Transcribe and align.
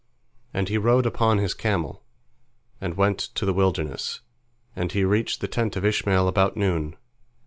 And 0.51 0.67
he 0.67 0.79
rode 0.79 1.05
upon 1.05 1.37
his 1.37 1.53
camel, 1.53 2.01
and 2.81 2.97
went 2.97 3.19
to 3.19 3.45
the 3.45 3.53
wilderness, 3.53 4.21
and 4.75 4.91
he 4.91 5.03
reached 5.03 5.41
the 5.41 5.47
tent 5.47 5.75
of 5.75 5.85
Ishmael 5.85 6.27
about 6.27 6.57
noon. 6.57 6.95